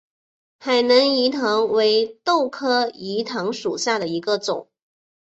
[0.59, 4.67] 海南鱼藤为豆科鱼藤属下的一个种。